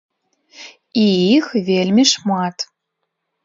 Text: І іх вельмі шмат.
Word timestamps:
І 1.03 1.03
іх 1.37 1.45
вельмі 1.69 2.03
шмат. 2.15 2.57